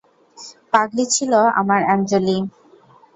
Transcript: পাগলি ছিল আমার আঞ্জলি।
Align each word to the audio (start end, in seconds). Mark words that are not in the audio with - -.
পাগলি 0.73 1.05
ছিল 1.15 1.31
আমার 1.59 1.81
আঞ্জলি। 1.93 2.37